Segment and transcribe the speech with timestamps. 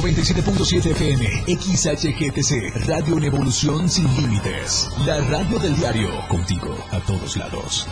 [0.00, 1.26] 97.7 FM,
[1.58, 4.88] XHGTC, Radio en Evolución Sin Límites.
[5.04, 7.88] La radio del diario, contigo a todos lados.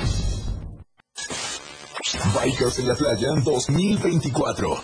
[2.33, 4.81] Bikers en la playa 2024.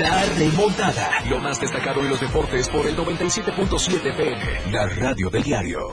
[0.00, 1.24] La remontada.
[1.28, 4.72] Lo más destacado en los deportes por el 97.7 PM.
[4.72, 5.92] La radio del diario.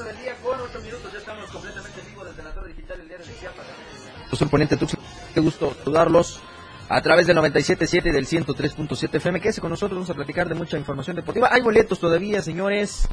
[0.00, 1.12] 12 del día con 8 minutos.
[1.12, 3.66] Ya estamos completamente vivos desde la torre digital el diario de Chiapas.
[4.40, 5.00] El ponente Tuxtla.
[5.34, 6.40] Qué gusto saludarlos
[6.88, 9.40] a través del 97.7 y del 103.7 FM.
[9.40, 11.48] Quédese con nosotros, vamos a platicar de mucha información deportiva.
[11.52, 13.08] Hay boletos todavía, señores.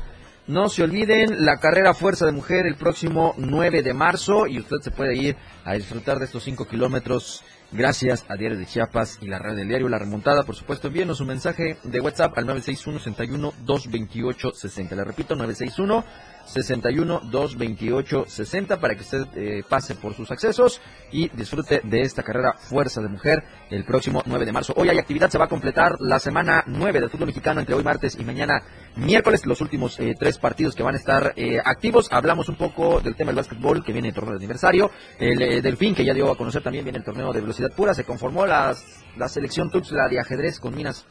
[0.48, 4.78] No se olviden, la carrera Fuerza de Mujer el próximo 9 de marzo y usted
[4.82, 9.28] se puede ir a disfrutar de estos 5 kilómetros gracias a Diario de Chiapas y
[9.28, 10.44] la red del diario La Remontada.
[10.44, 14.96] Por supuesto, envíenos un mensaje de WhatsApp al 961 61 228 60.
[14.96, 16.06] Le repito, 961
[16.48, 20.82] 61 228 60 para que usted eh, pase por sus accesos
[21.12, 24.74] y disfrute de esta carrera Fuerza de Mujer el próximo 9 de marzo.
[24.76, 27.84] Hoy hay actividad, se va a completar la semana 9 del fútbol mexicano entre hoy
[27.84, 28.64] martes y mañana
[28.96, 32.08] miércoles, los últimos eh, tres partidos que van a estar eh, activos.
[32.12, 35.62] Hablamos un poco del tema del básquetbol que viene el torneo de aniversario, el eh,
[35.62, 38.46] Delfín que ya dio a conocer también viene el torneo de velocidad pura, se conformó
[38.46, 41.06] las, la selección Tuxtla de ajedrez con minas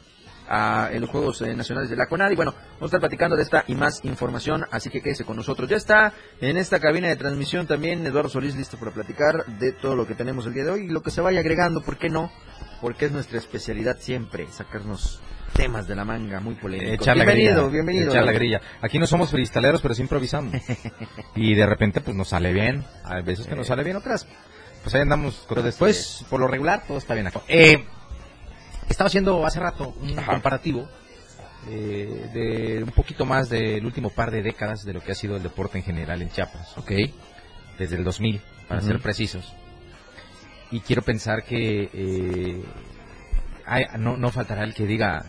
[0.49, 2.31] a- en los Juegos eh, Nacionales de la CONAD.
[2.31, 5.35] Y bueno, vamos a estar platicando de esta y más información, así que quédese con
[5.37, 5.69] nosotros.
[5.69, 9.95] Ya está en esta cabina de transmisión también Eduardo Solís listo para platicar de todo
[9.95, 12.09] lo que tenemos el día de hoy y lo que se vaya agregando, ¿por qué
[12.09, 12.31] no?
[12.81, 15.19] Porque es nuestra especialidad siempre, sacarnos
[15.53, 16.93] temas de la manga muy polémicos.
[16.93, 18.03] Echar la bienvenido, grilla, bienvenido.
[18.11, 18.39] echar la Eduardo.
[18.39, 18.61] grilla.
[18.81, 20.53] Aquí no somos freestaleros, pero sí improvisamos.
[21.35, 22.83] y de repente, pues nos sale bien.
[23.05, 24.27] Hay veces que nos sale bien, otras.
[24.83, 25.45] Pues ahí andamos.
[25.49, 27.41] Pero después, por lo regular, todo está bien acá.
[27.47, 27.83] Eh,
[28.89, 30.87] estaba haciendo hace rato un comparativo
[31.69, 35.35] eh, de un poquito más del último par de décadas de lo que ha sido
[35.35, 36.77] el deporte en general en Chiapas.
[36.77, 36.91] Ok.
[37.77, 39.53] Desde el 2000, para ser precisos.
[40.71, 42.63] Y quiero pensar que eh,
[43.65, 45.25] hay- no, no faltará el que diga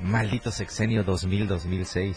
[0.00, 2.14] maldito sexenio 2000-2006.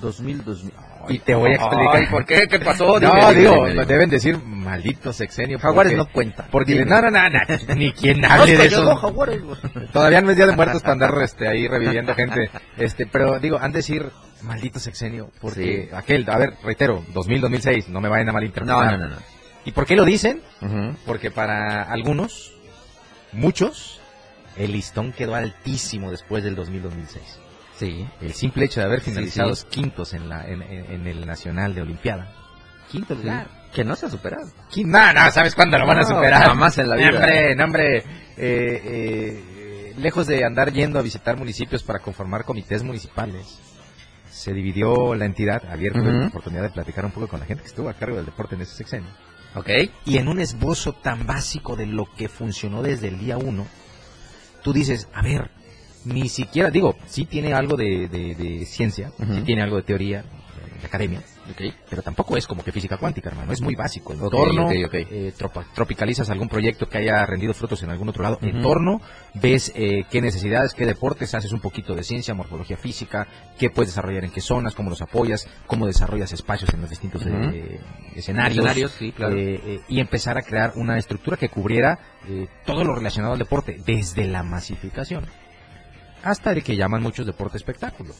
[0.00, 0.72] 2000, 2000.
[1.08, 2.46] Y te voy a explicar Ay, ¿Por qué?
[2.48, 2.98] ¿Qué pasó?
[2.98, 3.84] No, Dime, digo, dime, dime.
[3.86, 5.58] deben decir maldito sexenio.
[5.58, 6.46] Jaguares no cuenta.
[6.50, 8.96] Porque no, no, no, no, ni quien hable de eso.
[8.96, 9.40] Jaguares.
[9.92, 12.50] Todavía no es día de muertos para andar este, ahí reviviendo gente.
[12.76, 14.10] Este, pero digo, han de decir
[14.42, 18.98] maldito sexenio, porque aquel, a ver, reitero, 2000, 2006, no me vayan a No, malinterpretar.
[18.98, 19.14] no, no.
[19.14, 19.16] no.
[19.64, 20.42] ¿Y por qué lo dicen?
[20.60, 20.94] Ujú.
[21.06, 22.52] Porque para algunos,
[23.32, 24.00] muchos,
[24.56, 27.20] el listón quedó altísimo después del 2000-2006.
[27.78, 28.06] Sí.
[28.20, 29.66] El simple hecho de haber finalizado sí.
[29.68, 32.32] quintos en, la, en, en- en el Nacional de Olimpiada.
[32.90, 33.48] Quinto lugar.
[33.72, 34.46] Que no se ha superado.
[34.70, 36.44] Quin- No, no, ¿sabes cuándo lo van a superar?
[36.46, 37.08] jamás en la vida.
[37.10, 37.96] Hombre, hombre.
[37.98, 38.02] Eh,
[38.36, 43.58] eh, lejos de andar yendo a visitar municipios para conformar comités municipales,
[44.30, 45.62] se dividió la entidad.
[45.70, 48.16] Ayer tuve la oportunidad de platicar un poco con la gente que estuvo a cargo
[48.16, 49.08] del deporte en ese sexenio.
[49.56, 49.68] Ok.
[50.04, 53.66] Y en un esbozo tan básico de lo que funcionó desde el día uno,
[54.62, 55.50] tú dices, a ver,
[56.04, 59.34] ni siquiera, digo, sí tiene algo de, de- de ciencia, Ujú.
[59.36, 60.22] sí tiene algo de teoría,
[60.80, 61.22] de academia,
[61.88, 64.12] pero tampoco es como que física cuántica, hermano, es muy básico.
[64.12, 64.94] En Ok, torno, ok, ok.
[64.94, 68.62] eh, tropa- tropicalizas algún proyecto que haya rendido frutos en algún otro lado, en Ujú.
[68.62, 69.00] torno,
[69.34, 73.26] ves eh, qué necesidades, qué deportes, haces un poquito de ciencia, morfología física,
[73.58, 77.22] qué puedes desarrollar en qué zonas, cómo los apoyas, cómo desarrollas espacios en los distintos
[77.26, 77.80] eh,
[78.14, 78.56] escenarios.
[78.58, 79.36] Escenarios, sí, claro.
[79.36, 81.98] Eh, eh, y empezar a crear una estructura que cubriera
[82.28, 85.24] eh, todo lo relacionado al deporte, desde la masificación
[86.24, 88.14] hasta el que llaman muchos deporte espectáculo.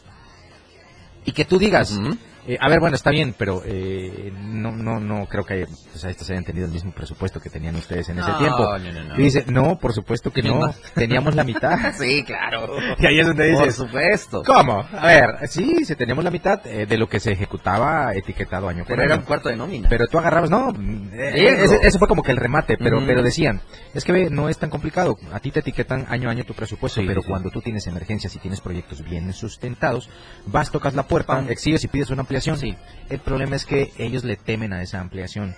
[1.24, 1.98] Y que tú digas.
[2.46, 6.10] Eh, a ver, bueno, está bien, pero eh, no, no, no creo que o sea,
[6.10, 8.78] estos hayan tenido el mismo presupuesto que tenían ustedes en ese tiempo.
[8.78, 9.14] no, no, no.
[9.18, 10.80] Y dice, no, por supuesto que ¿Quién no, más?
[10.94, 11.78] teníamos la mitad.
[11.98, 12.76] Sí, claro.
[12.98, 14.42] y ahí es donde Por dices, supuesto.
[14.44, 14.84] ¿cómo?
[14.92, 18.80] A ver, sí, sí, teníamos la mitad eh, de lo que se ejecutaba etiquetado año
[18.84, 19.22] por Pero era año.
[19.22, 19.88] un cuarto de nómina.
[19.88, 20.70] Pero tú agarrabas, no,
[21.12, 21.32] eh,
[21.62, 21.74] Eso.
[21.76, 23.06] ese, ese fue como que el remate, pero, Ujú.
[23.06, 23.60] pero decían,
[23.94, 26.52] es que ve, no es tan complicado, a ti te etiquetan año a año tu
[26.54, 27.28] presupuesto, Sí, pero sí.
[27.28, 30.10] cuando tú tienes emergencias y tienes proyectos bien sustentados,
[30.46, 32.58] vas, tocas la puerta, exhibes y pides una ampliación ampliación.
[32.58, 32.76] Sí.
[33.08, 35.54] El problema es que ellos le temen a esa ampliación.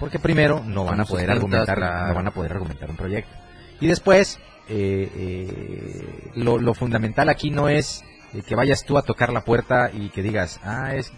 [0.00, 3.30] Porque primero no van a poder argumentar, no van a poder argumentar un proyecto.
[3.80, 4.38] Y después,
[4.68, 8.04] eh, eh, lo, lo fundamental aquí no es
[8.34, 11.12] eh, que vayas tú a tocar la puerta y que digas, ah, es,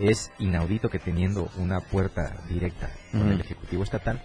[0.00, 4.22] es inaudito que teniendo una puerta directa con el Ejecutivo Estatal,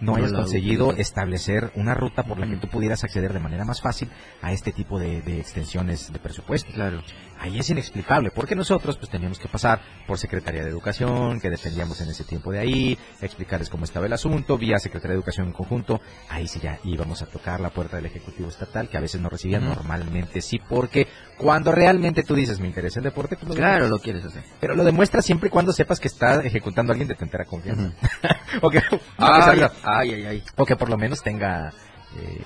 [0.00, 3.82] no hayas conseguido establecer una ruta por la que tú pudieras acceder de manera más
[3.82, 4.08] fácil
[4.40, 6.72] a este tipo de, de extensiones de presupuesto.
[6.72, 7.02] Claro.
[7.40, 11.98] Ahí es inexplicable, porque nosotros pues teníamos que pasar por Secretaría de Educación, que dependíamos
[12.02, 15.52] en ese tiempo de ahí, explicarles cómo estaba el asunto, vía Secretaría de Educación en
[15.54, 19.22] conjunto, ahí sí ya íbamos a tocar la puerta del Ejecutivo Estatal, que a veces
[19.22, 21.08] no recibían, normalmente sí, porque
[21.38, 24.44] cuando realmente tú dices, me interesa el deporte, pues lo Claro, lo quieres hacer.
[24.60, 27.46] pero lo demuestras siempre y cuando sepas que está ejecutando a alguien de tu entera
[27.46, 27.92] confianza.
[28.62, 28.82] O, que,
[29.18, 30.42] ay, ay, ay.
[30.56, 31.72] o que por lo menos tenga
[32.16, 32.42] eh,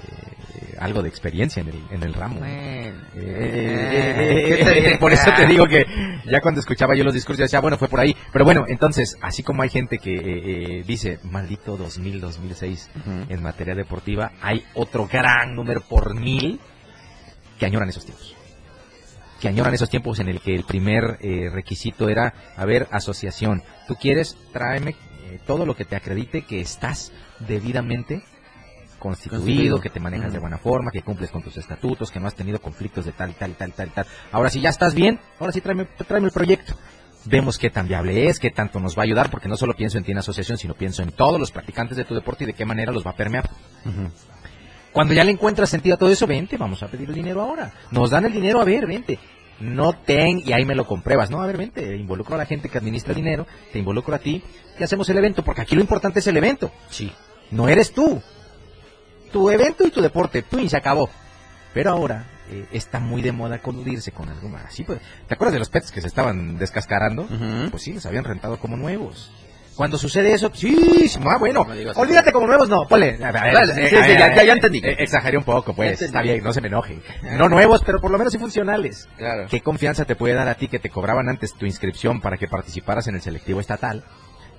[0.85, 2.41] algo de experiencia en el, en el ramo.
[2.41, 2.53] Bueno.
[2.53, 5.85] Eh, Eh, por eso te digo que
[6.31, 8.15] ya cuando escuchaba yo los discursos decía, bueno, fue por ahí.
[8.33, 10.21] Pero bueno, entonces, así como hay gente que eh,
[10.81, 13.11] eh, dice, maldito 2000, 2006 Ujú.
[13.33, 16.61] en materia deportiva, hay otro gran número por mil
[17.59, 18.37] que añoran esos tiempos.
[19.41, 23.63] Que añoran esos tiempos en el que el primer eh, requisito era, a ver, asociación,
[23.89, 24.91] tú quieres, tráeme
[25.31, 27.11] eh, todo lo que te acredite que estás
[27.41, 28.23] debidamente
[29.05, 29.81] constituido, Constituido.
[29.81, 32.59] que te manejas de buena forma, que cumples con tus estatutos, que no has tenido
[32.59, 34.07] conflictos de tal y tal y tal y tal tal.
[34.33, 36.75] Ahora si ya estás bien, ahora sí tráeme, tráeme el proyecto.
[37.27, 39.99] Vemos qué tan viable es, qué tanto nos va a ayudar, porque no solo pienso
[39.99, 42.55] en ti en asociación, sino pienso en todos los practicantes de tu deporte y de
[42.55, 43.49] qué manera los va a permear.
[44.93, 47.73] Cuando ya le encuentras sentido a todo eso, vente, vamos a pedir el dinero ahora.
[47.91, 49.19] Nos dan el dinero, a ver, vente.
[49.61, 51.31] No ten y ahí me lo compruebas.
[51.31, 54.19] No, a ver, vente, involucro a la gente que administra el dinero, te involucro a
[54.19, 54.43] ti
[54.79, 56.73] y hacemos el evento, porque aquí lo importante es el evento.
[56.89, 57.13] Sí.
[57.51, 58.23] No eres tú.
[59.35, 61.11] Tu evento y tu deporte, y se acabó.
[61.73, 64.73] Pero ahora eh, está muy de moda coludirse con algo más.
[64.73, 67.23] Sí, pues, ¿Te acuerdas de los pets que se estaban descascarando?
[67.23, 67.71] Ujú.
[67.73, 69.33] Pues sí, les habían rentado como nuevos.
[69.75, 73.17] Cuando sucede eso, sí, ah, bueno, No olvídate como nuevos, no, ponle.
[73.25, 74.79] a ver, a ver, Vale, sí, a sí, ver, ya- a ver, ya- ya entendí.
[74.85, 77.01] eh, Exageré un poco, pues, está bien, no se me enoje.
[77.37, 79.09] No nuevos, pero por lo menos sí funcionales.
[79.19, 79.47] Claro.
[79.51, 82.47] ¿Qué confianza te puede dar a ti que te cobraban antes tu inscripción para que
[82.47, 84.05] participaras en el selectivo estatal,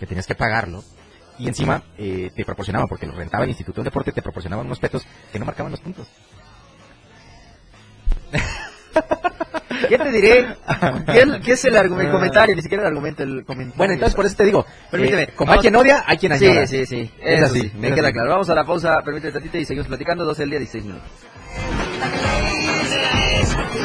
[0.02, 0.84] que tenías que pagarlo,
[1.40, 4.80] y encima eh, te proporcionaban, porque lo rentaba el Instituto de Deporte, te proporcionaban unos
[4.80, 6.08] petos que no marcaban los puntos?
[9.90, 10.48] ¿Qué te diré?
[11.06, 12.56] ¿Qué, qué es el, argumento, el comentario?
[12.56, 13.78] Ni siquiera el argumento, el comentario.
[13.78, 15.24] Bueno, entonces por eso te digo, Permíteme.
[15.24, 16.66] eh, como hay quien odia, hay quien añora.
[16.66, 17.12] Sí, sí, sí.
[17.22, 18.14] Es así, sí, me queda así.
[18.14, 18.30] claro.
[18.32, 20.24] Vamos a la pausa, permíteme tantito y seguimos platicando.
[20.26, 21.10] 12 del día, 16 minutos.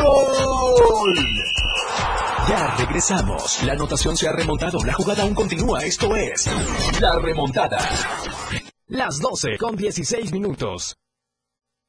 [0.00, 1.14] ¡Gol!
[2.48, 3.62] Ya regresamos.
[3.64, 4.82] La anotación se ha remontado.
[4.84, 5.82] La jugada aún continúa.
[5.82, 6.48] Esto es
[7.00, 7.78] La Remontada.
[8.86, 10.99] Las 12 con 16 minutos.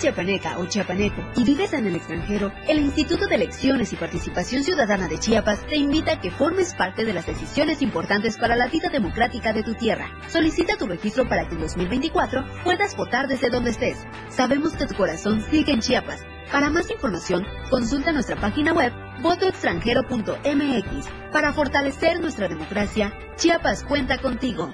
[0.00, 5.08] Chiapaneca o chiapaneco y vives en el extranjero, el Instituto de Elecciones y Participación Ciudadana
[5.08, 8.88] de Chiapas te invita a que formes parte de las decisiones importantes para la vida
[8.88, 10.10] democrática de tu tierra.
[10.28, 13.98] Solicita tu registro para que en 2024 puedas votar desde donde estés.
[14.30, 16.24] Sabemos que tu corazón sigue en Chiapas.
[16.50, 18.92] Para más información, consulta nuestra página web
[19.22, 21.08] votoextranjero.mx.
[21.30, 24.72] Para fortalecer nuestra democracia, Chiapas cuenta contigo.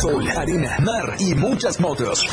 [0.00, 2.26] Sol, arena, mar y muchas motos.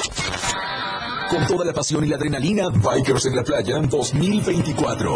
[1.29, 5.15] Con toda la pasión y la adrenalina, Bikers en la Playa 2024.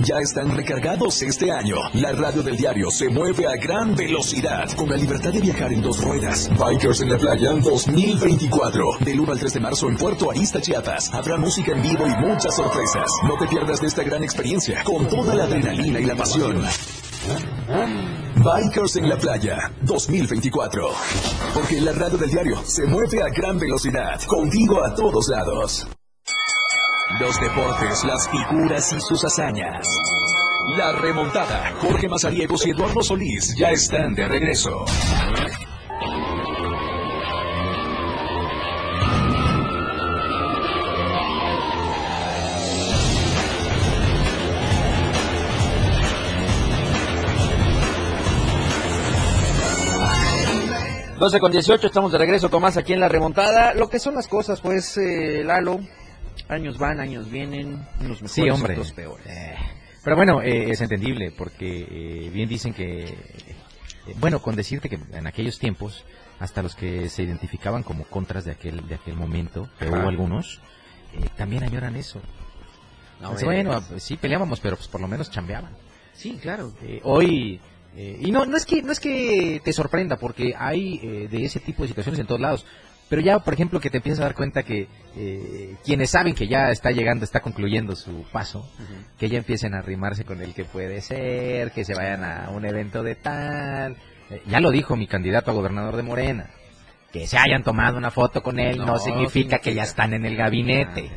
[0.00, 1.76] Ya están recargados este año.
[1.94, 5.82] La radio del diario se mueve a gran velocidad, con la libertad de viajar en
[5.82, 6.48] dos ruedas.
[6.56, 8.98] Bikers en la Playa 2024.
[9.00, 11.12] Del 1 al 3 de marzo en Puerto Arista, Chiapas.
[11.12, 13.10] Habrá música en vivo y muchas sorpresas.
[13.24, 16.62] No te pierdas de esta gran experiencia, con toda la adrenalina y la pasión.
[17.66, 20.88] Bikers en la playa 2024.
[21.54, 25.86] Porque la radio del diario se mueve a gran velocidad, contigo a todos lados.
[27.20, 29.88] Los deportes, las figuras y sus hazañas.
[30.76, 31.72] La remontada.
[31.80, 34.84] Jorge Mazariegos y Eduardo Solís ya están de regreso.
[51.26, 53.74] 12 con 18, estamos de regreso con más aquí en la remontada.
[53.74, 55.80] Lo que son las cosas, pues, eh, Lalo,
[56.48, 58.74] años van, años vienen, unos mejores, Sí, hombre.
[58.74, 59.26] otros peores.
[59.26, 59.56] Eh,
[60.04, 63.06] pero bueno, eh, es entendible, porque eh, bien dicen que
[64.06, 66.04] Eh, bueno, con decirte que en aquellos tiempos,
[66.38, 69.98] hasta los que se identificaban como contras de aquel, de aquel momento, que Ajá.
[69.98, 70.60] hubo algunos,
[71.36, 72.20] también añoran eso.
[73.20, 75.72] No, Entonces, bueno, sí peleábamos, pero pues por lo menos chambeaban.
[76.14, 76.72] sí, claro.
[77.02, 77.60] Hoy
[77.96, 81.44] eh, y no no es que no es que te sorprenda porque hay eh, de
[81.44, 82.66] ese tipo de situaciones en todos lados.
[83.08, 86.48] Pero ya por ejemplo que te empiezas a dar cuenta que eh, quienes saben que
[86.48, 88.68] ya está llegando está concluyendo su paso
[89.18, 92.64] que ya empiecen a arrimarse con el que puede ser que se vayan a un
[92.66, 93.96] evento de tal.
[94.30, 96.50] Eh, ya lo dijo mi candidato a gobernador de Morena
[97.18, 100.24] que se hayan tomado una foto con él no, No, significa que ya están en
[100.26, 101.10] el gabinete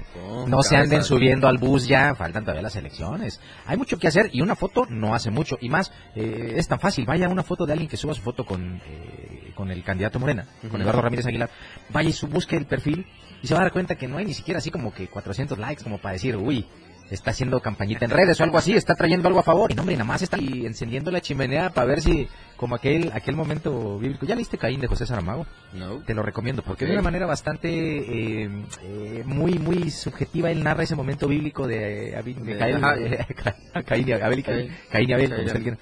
[0.48, 3.40] no se anden subiendo al bus ya, faltan todavía las elecciones.
[3.66, 5.58] Hay mucho que hacer y una foto no hace mucho.
[5.60, 7.06] Y más, eh, es tan fácil.
[7.06, 10.46] Vaya una foto de alguien que suba su foto con, eh, con el candidato Morena,
[10.70, 10.82] con.
[10.82, 11.50] Eduardo Ramírez Aguilar.
[11.90, 13.06] Vaya y su, busque el perfil
[13.42, 15.58] y se va a dar cuenta que no hay ni siquiera así como que 400
[15.58, 16.66] likes como para decir, uy,
[17.10, 19.72] está haciendo campañita en redes o algo así, está trayendo algo a favor.
[19.72, 23.12] Y no, hombre, nada más está ahí encendiendo la chimenea para ver si, como aquel,
[23.14, 24.26] aquel momento bíblico.
[24.26, 25.46] ¿Ya leíste Caín de José Saramago?
[25.74, 26.00] No.
[26.00, 28.50] Te lo recomiendo, porque de una manera bastante eh,
[28.84, 32.12] eh, muy muy subjetiva él narra ese momento bíblico de,
[32.58, 33.26] Caín, eh,
[33.86, 35.76] Caín y Abel, y Caín, y Abel, como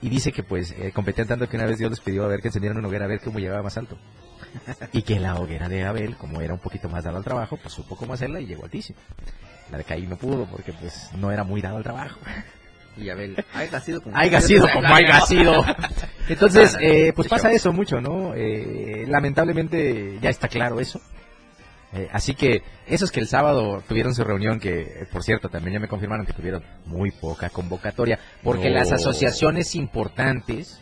[0.00, 2.28] y y dice que pues eh, competían tanto que una vez Dios les pidió a
[2.28, 3.96] ver que encendieran una hoguera a ver cómo llegaba más alto.
[4.92, 7.72] Y que la hoguera de Abel, como era un poquito más dado al trabajo, pues
[7.72, 8.98] supo cómo hacerla y llegó altísimo.
[9.72, 12.20] La de Caín no pudo porque pues no era muy dado al trabajo.
[12.96, 15.64] Y Abel, haya sido como haya sido como haya sido.
[16.28, 18.34] Entonces, eh, pues pasa eso mucho, ¿no?
[18.34, 21.00] Eh, lamentablemente ya está claro eso.
[21.94, 25.74] Eh, así que esos que el sábado tuvieron su reunión, que eh, por cierto también
[25.74, 28.76] ya me confirmaron que tuvieron muy poca convocatoria, porque No.
[28.76, 30.80] las asociaciones importantes,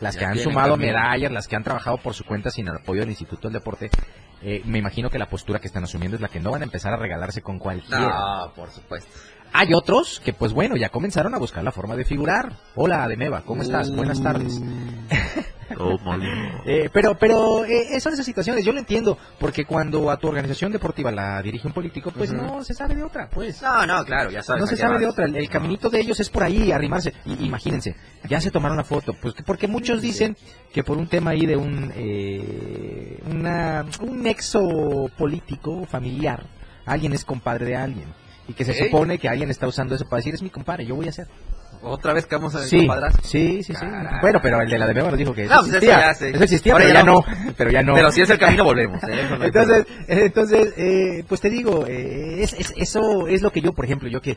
[0.00, 0.94] las Ya que han sumado también.
[0.94, 3.90] medallas, las que han trabajado por su cuenta sin el apoyo del Instituto del Deporte,
[4.42, 6.64] eh, me imagino que la postura que están asumiendo es la que no van a
[6.64, 8.38] empezar a regalarse con cualquiera.
[8.46, 9.10] No, por supuesto.
[9.52, 12.52] Hay otros que, pues bueno, ya comenzaron a buscar la forma de figurar.
[12.76, 13.90] Hola, Ademeva, ¿cómo estás?
[13.94, 14.60] Buenas tardes.
[16.66, 20.72] Eh, pero, pero eh, son esas situaciones, yo lo entiendo, porque cuando a tu organización
[20.72, 23.62] deportiva la dirige un político, pues no se sabe de otra, pues.
[23.62, 24.62] No, no, claro, ya sabes.
[24.62, 25.00] No se sabe vas.
[25.00, 27.14] de otra, el, el caminito de ellos es por ahí, arrimarse.
[27.24, 27.94] Y, imagínense,
[28.28, 30.36] ya se tomaron una foto, pues que- porque muchos dicen
[30.72, 36.44] que por un tema ahí de un, eh, una, un nexo político, familiar,
[36.84, 38.08] alguien es compadre de alguien.
[38.50, 40.94] Y que se supone que alguien está usando eso para decir, es mi compadre, yo
[40.96, 41.26] voy a hacer.
[41.82, 42.86] Otra vez que vamos a Sí,
[43.22, 43.86] sí, sí, sí.
[44.20, 46.00] Bueno, pero el de la de Beba nos dijo que eso No, pues eso existía.
[46.08, 46.30] ya sé.
[46.30, 47.24] Eso existía, Ahora pero ya ya no.
[47.56, 47.94] Pero ya no.
[47.94, 49.02] Pero si es el camino, volvemos.
[49.04, 49.22] ¿eh?
[49.24, 53.50] Eso no Entonces, eh, entonces eh, pues te digo, eh, es, es- eso es lo
[53.50, 54.36] que yo, por ejemplo, yo que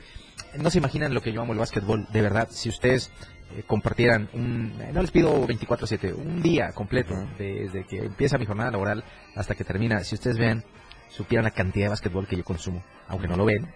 [0.57, 3.11] no se imaginan lo que yo amo el básquetbol, de verdad, si ustedes
[3.57, 8.71] eh, compartieran un, no les pido 24/7, un día completo, desde que empieza mi jornada
[8.71, 9.03] laboral
[9.35, 10.63] hasta que termina, si ustedes vean,
[11.15, 13.71] supieran la cantidad de básquetbol que yo consumo, aunque no lo ven,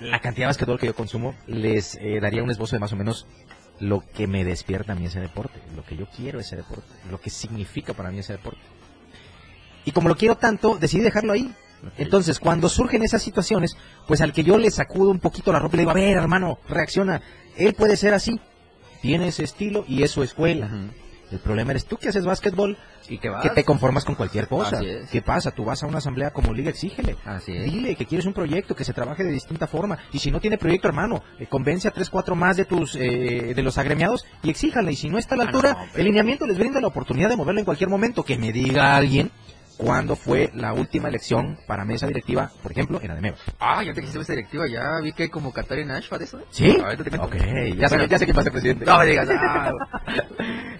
[0.00, 2.96] la cantidad de básquetbol que yo consumo les eh, daría un esbozo de más o
[2.96, 3.26] menos
[3.80, 7.20] lo que me despierta a mí ese deporte, lo que yo quiero ese deporte, lo
[7.20, 8.60] que significa para mí ese deporte.
[9.84, 11.52] Y como lo quiero tanto, decidí dejarlo ahí.
[11.98, 15.76] Entonces, cuando surgen esas situaciones, pues al que yo le sacudo un poquito la ropa
[15.76, 17.20] y le digo, a ver, hermano, reacciona.
[17.56, 18.40] Él puede ser así,
[19.02, 20.70] tiene ese estilo y es su escuela.
[21.34, 23.42] El problema eres tú que haces básquetbol, ¿Y vas?
[23.42, 24.80] que te conformas con cualquier cosa.
[25.10, 25.50] ¿Qué pasa?
[25.50, 27.16] Tú vas a una asamblea como liga, exígele.
[27.24, 27.64] Así es.
[27.64, 29.98] Dile que quieres un proyecto, que se trabaje de distinta forma.
[30.12, 33.52] Y si no tiene proyecto, hermano, eh, convence a tres, cuatro más de tus eh,
[33.54, 34.92] de los agremiados y exíjale.
[34.92, 37.28] Y si no está a la Ah, altura, no, el lineamiento les brinda la oportunidad
[37.28, 38.22] de moverlo en cualquier momento.
[38.24, 39.32] Que me diga alguien
[39.76, 43.34] cuándo fue la última elección para mesa directiva, por ejemplo, en Ademeo.
[43.58, 46.40] Ah, ya te quisiste esa directiva, ya vi que hay convocatoria en Ashford, ¿eso?
[46.50, 46.76] ¿Sí?
[46.82, 47.26] Ahorita te cuento.
[47.26, 47.34] Ok,
[47.78, 48.84] ya sé, ya sé quién va a ser presidente.
[48.84, 49.28] No me digas.
[49.30, 49.70] ah.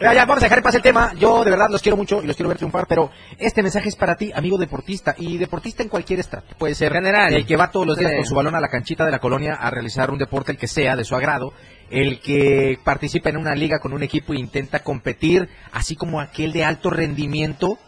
[0.00, 1.14] Ya, ya, vamos a dejar pasar el tema.
[1.14, 3.96] Yo de verdad los quiero mucho y los quiero ver triunfar, pero este mensaje es
[3.96, 6.54] para ti, amigo deportista, y deportista en cualquier estrato.
[6.58, 7.32] Puede ser General.
[7.32, 8.16] el que va todos los días Sí.
[8.18, 10.66] con su balón a la canchita de la colonia a realizar un deporte, el que
[10.66, 11.52] sea, de su agrado.
[11.90, 16.52] El que participa en una liga con un equipo e intenta competir, así como aquel
[16.52, 17.78] de alto rendimiento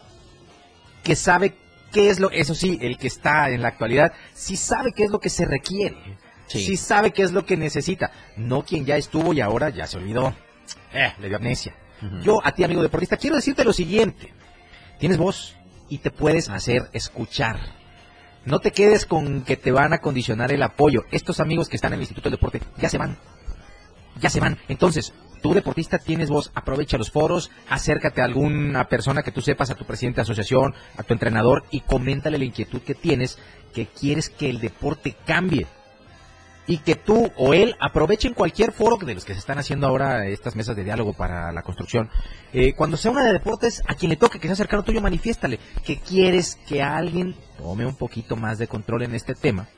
[1.06, 1.54] que sabe
[1.92, 5.10] qué es lo, eso sí, el que está en la actualidad, sí sabe qué es
[5.10, 5.96] lo que se requiere.
[6.48, 6.64] Sí.
[6.64, 8.10] Sí sabe qué es lo que necesita.
[8.36, 10.34] No quien ya estuvo y ahora ya se olvidó.
[10.92, 11.74] Eh, le dio amnesia.
[12.22, 14.34] Yo, a ti, amigo deportista, quiero decirte lo siguiente.
[14.98, 15.56] Tienes voz
[15.88, 17.60] y te puedes hacer escuchar.
[18.44, 21.04] No te quedes con que te van a condicionar el apoyo.
[21.12, 23.16] Estos amigos que están en el Instituto del Deporte ya se van.
[24.20, 24.58] Ya se van.
[24.68, 29.70] Entonces, tú deportista tienes voz, aprovecha los foros, acércate a alguna persona que tú sepas,
[29.70, 33.38] a tu presidente de asociación, a tu entrenador y coméntale la inquietud que tienes,
[33.72, 35.66] que quieres que el deporte cambie.
[36.68, 40.26] Y que tú o él aprovechen cualquier foro de los que se están haciendo ahora
[40.26, 42.10] estas mesas de diálogo para la construcción.
[42.52, 45.60] Eh, cuando sea una de deportes, a quien le toque que sea cercano tuyo, manifiéstale
[45.84, 49.68] que quieres que alguien tome un poquito más de control en este tema,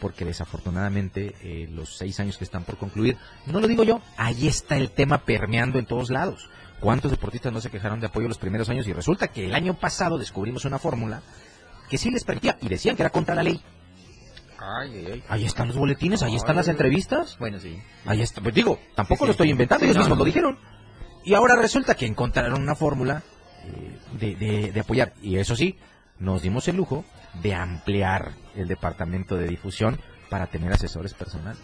[0.00, 4.46] Porque desafortunadamente eh, los seis años que están por concluir, no lo digo yo, ahí
[4.46, 6.48] está el tema permeando en todos lados.
[6.80, 8.86] ¿Cuántos deportistas no se quejaron de apoyo los primeros años?
[8.86, 11.22] Y resulta que el año pasado descubrimos una fórmula
[11.90, 13.60] que sí les permitía y decían que era contra la ley.
[15.28, 17.36] Ahí están los boletines, ahí están las entrevistas.
[17.38, 17.80] Bueno, sí.
[18.06, 18.40] Ahí está.
[18.40, 20.58] Pues digo, tampoco lo estoy inventando, ellos mismos lo dijeron.
[21.24, 23.22] Y ahora resulta que encontraron una fórmula
[23.64, 25.14] eh, de, de- de apoyar.
[25.22, 25.76] Y eso sí,
[26.18, 27.04] nos dimos el lujo
[27.42, 31.62] de ampliar el departamento de difusión para tener asesores personales.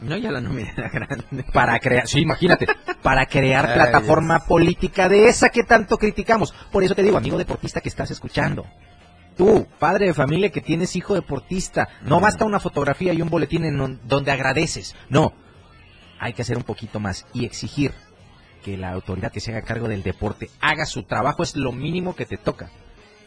[0.00, 1.44] No, ya la nómina era grande.
[1.52, 2.66] Para crear, sí, imagínate,
[3.02, 6.52] para crear Ay, plataforma política de esa que tanto criticamos.
[6.72, 8.66] Por eso te digo, amigo deportista que estás escuchando.
[9.36, 13.64] Tú, padre de familia que tienes hijo deportista, no basta una fotografía y un boletín
[13.64, 14.94] en don- donde agradeces.
[15.08, 15.32] No,
[16.18, 17.92] hay que hacer un poquito más y exigir
[18.62, 22.14] que la autoridad que se haga cargo del deporte haga su trabajo, es lo mínimo
[22.16, 22.70] que te toca.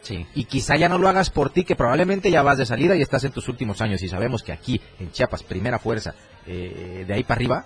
[0.01, 0.25] Sí.
[0.35, 3.01] Y quizá ya no lo hagas por ti, que probablemente ya vas de salida y
[3.01, 4.01] estás en tus últimos años.
[4.03, 6.13] Y sabemos que aquí, en Chiapas, primera fuerza,
[6.45, 7.65] eh, de ahí para arriba,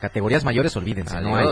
[0.00, 1.18] categorías mayores, olvídense.
[1.22, 1.46] No hay.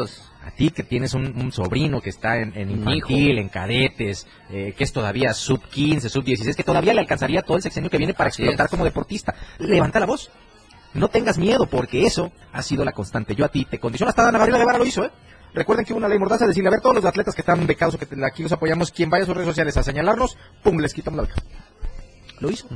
[0.45, 4.75] A ti que tienes un, un sobrino que está en, en infantil, en cadetes, eh,
[4.77, 7.97] que es todavía sub 15, sub 16, que todavía le alcanzaría todo el sexenio que
[7.97, 9.35] viene para explotar como deportista.
[9.59, 10.31] Levanta la voz.
[10.95, 13.35] No tengas miedo, porque eso ha sido la constante.
[13.35, 14.11] Yo a ti te condiciono.
[14.11, 15.11] Hasta Ana Gabriela Guevara lo hizo, ¿eh?
[15.55, 17.95] Recuerden que hubo una ley mordaza, decirle, a ver, todos los atletas que están becados
[17.95, 20.95] o que aquí los apoyamos, quien vaya a sus redes sociales a señalarnos, pum, les
[20.95, 21.35] quitamos la beca.
[22.41, 22.67] Lo hizo.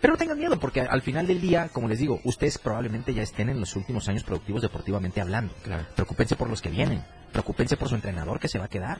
[0.00, 3.22] Pero no tengan miedo, porque al final del día, como les digo, ustedes probablemente ya
[3.22, 5.54] estén en los últimos años productivos deportivamente hablando.
[5.94, 7.04] Preocúpense por los que vienen.
[7.32, 8.98] Preocúpense por su entrenador que se va a quedar.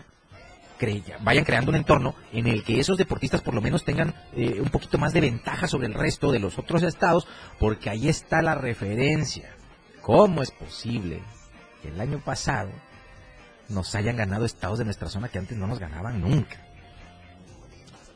[1.21, 4.69] Vayan creando un entorno en el que esos deportistas por lo menos tengan eh, un
[4.69, 7.27] poquito más de ventaja sobre el resto de los otros estados,
[7.59, 9.55] porque ahí está la referencia.
[10.03, 11.23] ¿Cómo es posible
[11.81, 12.71] que el año pasado
[13.69, 16.59] nos hayan ganado estados de nuestra zona que antes no nos ganaban nunca?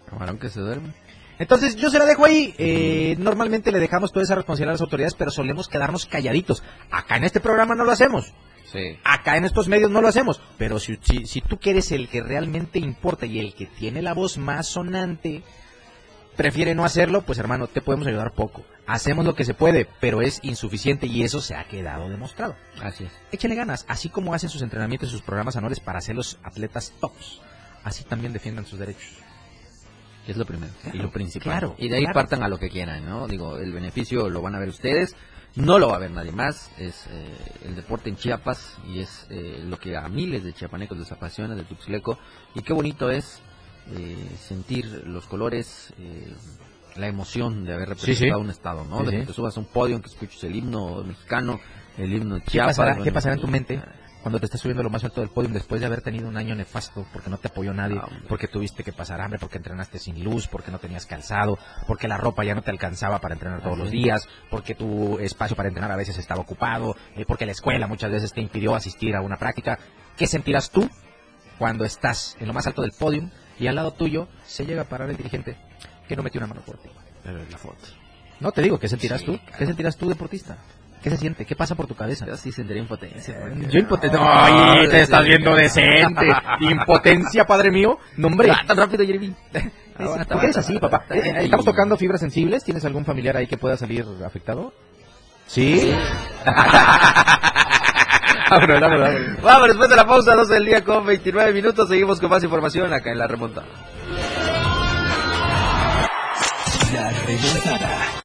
[0.08, 0.92] Camarón que se duerme.
[1.38, 2.54] Entonces yo se la dejo ahí.
[2.58, 6.62] Eh, normalmente le dejamos toda esa responsabilidad a las autoridades, pero solemos quedarnos calladitos.
[6.90, 8.34] Acá en este programa no lo hacemos.
[8.72, 8.98] Sí.
[9.04, 10.40] Acá en estos medios no lo hacemos.
[10.58, 14.02] Pero si, si, si tú que eres el que realmente importa y el que tiene
[14.02, 15.42] la voz más sonante,
[16.38, 18.64] prefiere no hacerlo, pues hermano, te podemos ayudar poco.
[18.86, 22.54] Hacemos lo que se puede, pero es insuficiente y eso se ha quedado demostrado.
[22.80, 23.10] Así es.
[23.32, 26.94] Échenle ganas, así como hacen sus entrenamientos y sus programas anuales para ser los atletas
[27.00, 27.40] tops.
[27.82, 29.18] Así también defiendan sus derechos.
[30.28, 31.44] Es lo primero y lo principal.
[31.44, 32.14] claro, y de ahí claro.
[32.14, 33.26] partan a lo que quieran, ¿no?
[33.26, 35.16] Digo, el beneficio lo van a ver ustedes,
[35.56, 36.70] no lo va a ver nadie más.
[36.78, 40.98] Es eh, el deporte en Chiapas y es eh, lo que a miles de chiapanecos
[40.98, 42.18] les apasiona, de Tuxleco.
[42.54, 43.40] Y qué bonito es
[43.96, 46.32] eh, sentir los colores, eh,
[46.96, 48.44] la emoción de haber representado sí.
[48.44, 49.00] un estado, ¿no?
[49.00, 51.58] Sí, de que te subas a un podio, que escuches el himno mexicano,
[51.96, 52.76] el himno de ¿Qué Chiapas.
[52.76, 53.82] pasará, bueno, ¿Qué pasará en tu mente
[54.22, 56.54] cuando te estés subiendo lo más alto del podio después de haber tenido un año
[56.54, 60.22] nefasto porque no te apoyó nadie, Ah, porque tuviste que pasar hambre, porque entrenaste sin
[60.24, 63.78] luz, porque no tenías calzado, porque la ropa ya no te alcanzaba para entrenar todos
[63.78, 67.86] los días, porque tu espacio para entrenar a veces estaba ocupado, eh, porque la escuela
[67.86, 69.78] muchas veces te impidió asistir a una práctica?
[70.16, 70.88] ¿Qué sentirás tú
[71.58, 74.84] cuando estás en lo más alto del podio y al lado tuyo se llega a
[74.88, 75.56] parar el dirigente
[76.08, 76.88] que no metió una mano por ti?
[77.22, 77.84] Pero es la foto.
[78.40, 79.38] No te digo, ¿qué sentirás Sí, tú?
[79.38, 79.58] claro.
[79.58, 80.58] ¿Qué sentirás tú, deportista?
[81.02, 81.44] ¿Qué se siente?
[81.44, 82.26] ¿Qué pasa por tu cabeza?
[82.26, 83.36] Yo sí sentiría impotencia.
[83.40, 84.16] porque- Yo impotente.
[84.16, 86.26] No, Ay, te estás viendo decente.
[86.60, 87.98] Impotencia, padre mío.
[88.16, 88.50] No, hombre.
[88.50, 89.32] Ah, tan rápido, Jeremy.
[89.96, 91.04] ¿Por qué eres así, papá?
[91.10, 92.64] Eh, eh, Estamos tocando fibras sensibles.
[92.64, 94.72] ¿Tienes algún familiar ahí que pueda salir afectado?
[95.46, 95.94] Sí.
[98.50, 99.42] vámonos, vámonos, vámonos.
[99.42, 102.92] Vamos, después de la pausa, 12 del día con 29 minutos, seguimos con más información
[102.92, 103.66] acá en la remontada.
[106.92, 108.24] La remontada.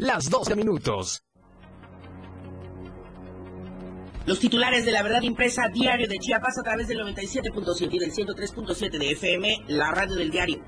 [0.00, 1.22] Las 12 minutos.
[4.24, 8.10] Los titulares de la verdad impresa diario de Chiapas a través del 97.7 y del
[8.10, 10.64] 103.7 de FM, la radio del diario.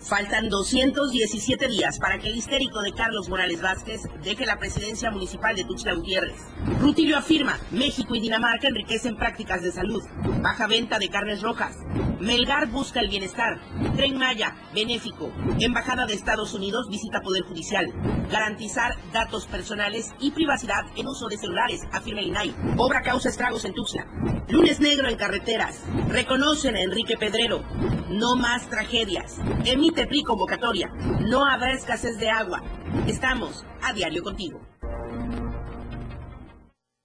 [0.00, 5.56] Faltan 217 días para que el histérico de Carlos Morales Vázquez deje la presidencia municipal
[5.56, 6.36] de Tuxtla Gutiérrez.
[6.80, 10.04] Rutilio afirma, México y Dinamarca enriquecen prácticas de salud.
[10.42, 11.74] Baja venta de carnes rojas.
[12.20, 13.60] Melgar busca el bienestar.
[13.94, 15.30] Tren Maya, benéfico.
[15.60, 17.92] Embajada de Estados Unidos visita Poder Judicial.
[18.30, 22.54] Garantizar datos personales y privacidad en uso de celulares, afirma el INAI.
[22.78, 24.06] Obra causa estragos en Tuxtla.
[24.48, 25.82] Lunes negro en carreteras.
[26.08, 27.62] Reconocen a Enrique Pedrero.
[28.08, 29.36] No más tragedias.
[29.64, 30.88] Emite PRI convocatoria.
[31.20, 32.62] No habrá escasez de agua.
[33.06, 34.65] Estamos a diario contigo.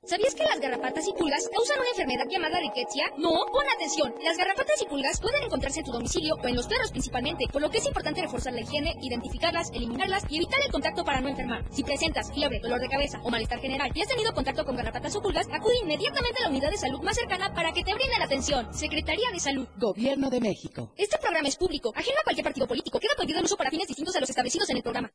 [0.04, 3.06] ¿Sabías que las garrapatas y pulgas causan una enfermedad llamada rickettsia?
[3.20, 4.12] No, pon atención.
[4.24, 7.62] Las garrapatas y pulgas pueden encontrarse en tu domicilio o en los perros principalmente, por
[7.62, 11.30] lo que es importante reforzar la higiene, identificarlas, eliminarlas y evitar el contacto para no
[11.30, 11.64] enfermar.
[11.70, 15.16] Si presentas fiebre, dolor de cabeza o malestar general y has tenido contacto con garrapatas
[15.16, 18.24] o pulgas, acude inmediatamente a la unidad de salud más cercana para que te brinden
[18.24, 18.74] atención.
[18.74, 19.68] Secretaría de Salud.
[19.78, 20.94] Gobierno de México.
[20.98, 23.00] Este programa es público, ajeno a cualquier partido político.
[23.00, 25.12] Queda prohibido el uso para fines distintos a los establecidos en el programa.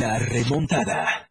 [0.00, 1.30] La remontada.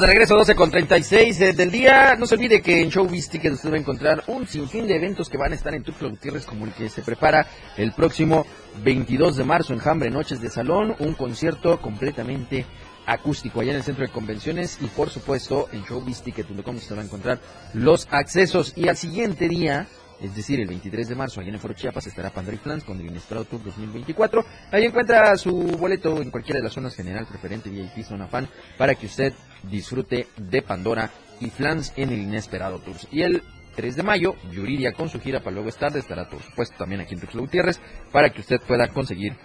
[0.00, 2.16] De regreso 12 con 36 eh, del día.
[2.16, 5.30] No se olvide que en Showbiz Ticket usted va a encontrar un sinfín de eventos
[5.30, 7.46] que van a estar en Tuxtla Gutiérrez, como el que se prepara
[7.78, 8.44] el próximo
[8.84, 12.66] 22 de marzo en Hambre Noches de Salón, un concierto completamente
[13.06, 17.04] acústico allá en el centro de convenciones y por supuesto en showbizticket.com usted va a
[17.04, 17.40] encontrar
[17.72, 19.86] los accesos y al siguiente día
[20.20, 22.84] es decir, el 23 de marzo, allá en el Foro Chiapas, estará Pandora y Flans
[22.84, 24.44] con el Inesperado Tour 2024.
[24.72, 28.94] Ahí encuentra su boleto en cualquiera de las zonas general, preferente, VIP, zona fan, para
[28.94, 32.96] que usted disfrute de Pandora y Flans en el Inesperado Tour.
[33.10, 33.42] Y el
[33.76, 37.02] 3 de mayo, Yuridia con su gira para luego es tarde estará por supuesto también
[37.02, 39.36] aquí en Tuxtla Gutiérrez para que usted pueda conseguir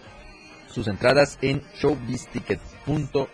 [0.68, 3.28] sus entradas en showbizticket.com.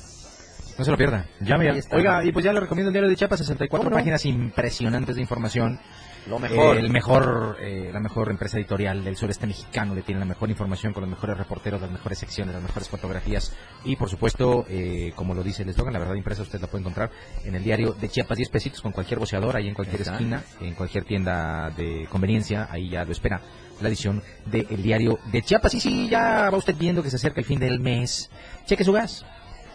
[0.79, 1.27] No se lo pierda.
[1.41, 1.97] Llame ya.
[1.97, 3.97] Oiga, y pues ya le recomiendo el diario de Chiapas, 64 ¿Cómo no?
[3.97, 5.81] páginas impresionantes de información.
[6.29, 6.77] Lo mejor.
[6.77, 10.51] Eh, el mejor, eh, la mejor empresa editorial del sureste mexicano le tiene la mejor
[10.51, 15.13] información con los mejores reporteros, las mejores secciones, las mejores fotografías y por supuesto, eh,
[15.17, 17.11] como lo dice el eslogan, la verdad impresa usted la puede encontrar
[17.45, 20.75] en el diario de Chiapas, 10 pesitos con cualquier boceador, ahí en cualquier esquina, en
[20.75, 23.41] cualquier tienda de conveniencia, ahí ya lo espera
[23.81, 25.75] la edición del diario de Chiapas.
[25.75, 28.31] Y si ya va usted viendo que se acerca el fin del mes,
[28.67, 29.25] cheque su gas.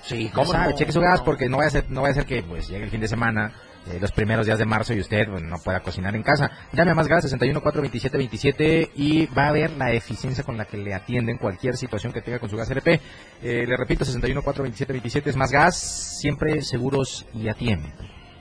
[0.03, 0.73] Sí, ¿Cómo sabe?
[0.75, 2.83] Cheque su gas porque no vaya a ser, no vaya a ser que pues llegue
[2.83, 3.53] el fin de semana,
[3.87, 6.51] eh, los primeros días de marzo y usted pues, no pueda cocinar en casa.
[6.73, 10.57] Llame a más gas 61 4 27 27 y va a ver la eficiencia con
[10.57, 12.99] la que le atienden cualquier situación que tenga con su gas LP.
[13.41, 15.77] Eh, le repito 61 4 27 27 es más gas,
[16.19, 17.87] siempre seguros y a tiempo.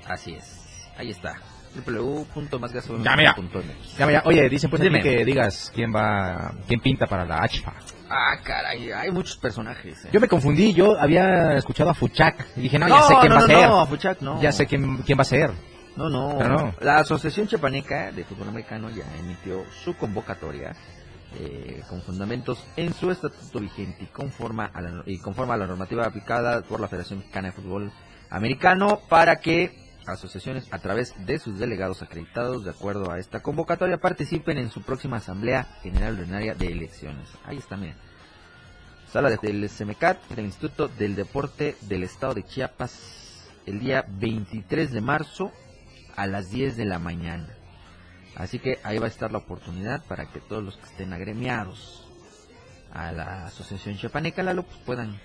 [0.06, 0.90] Así es.
[0.96, 1.34] Ahí está.
[1.74, 3.04] www.masgasolina.mx.
[3.04, 3.34] Llame ya.
[3.98, 4.22] Llame ya.
[4.24, 4.98] Oye, dicen pues Dime.
[5.00, 7.72] aquí que digas quién va, quién pinta para la HFA.
[8.10, 10.04] Ah, caray, hay muchos personajes.
[10.04, 10.08] eh.
[10.12, 13.28] Yo me confundí, yo había escuchado a Fuchak y dije, no, No, ya sé quién
[13.30, 13.68] no, va a ser.
[13.68, 14.42] no, Fuchak no.
[14.42, 15.50] Ya sé quién, quién va a ser.
[15.96, 16.74] No, no.
[16.80, 20.72] La Asociación Chiapaneca de Fútbol Americano ya emitió su convocatoria
[21.38, 25.66] eh, con fundamentos en su estatuto vigente y conforma a la, y conforma a la
[25.66, 27.92] normativa aplicada por la Federación Mexicana de Fútbol
[28.30, 33.98] Americano para que asociaciones a través de sus delegados acreditados de acuerdo a esta convocatoria
[33.98, 37.28] participen en su próxima Asamblea General Ordinaria de Elecciones.
[37.44, 37.78] Ahí está.
[39.10, 44.90] Sala de- del SEMECAT, del Instituto del Deporte del Estado de Chiapas, el día 23
[44.92, 45.52] de marzo
[46.16, 47.48] a las 10 de la mañana.
[48.34, 52.06] Así que ahí va a estar la oportunidad para que todos los que estén agremiados
[52.92, 55.20] a la Asociación Chiapaneca Lalo pues, puedan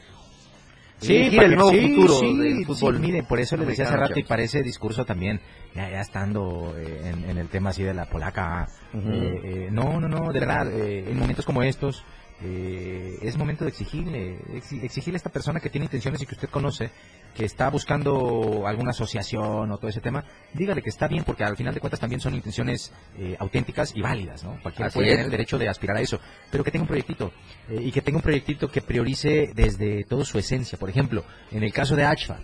[1.01, 2.99] elegir para el nuevo sí, futuro sí, del sí, fútbol.
[2.99, 4.29] mire, por eso le decía hace rato y Chiapas.
[4.29, 5.41] parece discurso también,
[5.75, 8.67] ya, ya estando eh, en, en el tema así de la polaca.
[8.93, 12.03] Eh, eh, no, no, no, de verdad, eh, en momentos como estos
[12.43, 16.35] eh, es momento de exigirle, exi- exigirle a esta persona que tiene intenciones y que
[16.35, 16.91] usted conoce,
[17.35, 20.23] que está buscando alguna asociación o todo ese tema,
[20.53, 24.01] dígale que está bien porque al final de cuentas también son intenciones eh, auténticas y
[24.01, 24.59] válidas, ¿no?
[24.61, 25.13] Cualquiera Así puede es.
[25.13, 26.19] tener el derecho de aspirar a eso,
[26.51, 27.31] pero que tenga un proyectito
[27.69, 30.77] eh, y que tenga un proyectito que priorice desde toda su esencia.
[30.77, 32.39] Por ejemplo, en el caso de ACHFA,